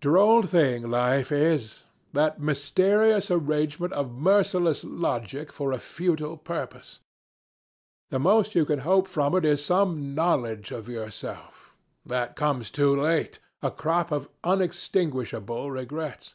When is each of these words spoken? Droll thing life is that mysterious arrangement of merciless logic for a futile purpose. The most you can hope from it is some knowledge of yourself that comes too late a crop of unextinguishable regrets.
Droll 0.00 0.42
thing 0.42 0.90
life 0.90 1.30
is 1.30 1.84
that 2.12 2.40
mysterious 2.40 3.30
arrangement 3.30 3.92
of 3.92 4.10
merciless 4.16 4.82
logic 4.82 5.52
for 5.52 5.70
a 5.70 5.78
futile 5.78 6.36
purpose. 6.36 6.98
The 8.10 8.18
most 8.18 8.56
you 8.56 8.64
can 8.64 8.80
hope 8.80 9.06
from 9.06 9.36
it 9.36 9.44
is 9.44 9.64
some 9.64 10.12
knowledge 10.12 10.72
of 10.72 10.88
yourself 10.88 11.72
that 12.04 12.34
comes 12.34 12.72
too 12.72 13.00
late 13.00 13.38
a 13.62 13.70
crop 13.70 14.10
of 14.10 14.28
unextinguishable 14.42 15.70
regrets. 15.70 16.34